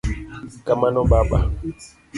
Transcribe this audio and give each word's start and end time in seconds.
Kamano 0.65 1.01
Baba. 1.11 1.39